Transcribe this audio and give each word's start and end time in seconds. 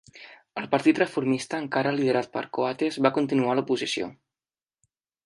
El 0.59 0.67
partit 0.71 1.01
reformista, 1.01 1.59
encara 1.65 1.93
liderat 1.97 2.31
per 2.37 2.43
Coates, 2.59 2.97
va 3.07 3.13
continuar 3.19 3.53
a 3.55 3.59
l'oposició. 3.61 4.09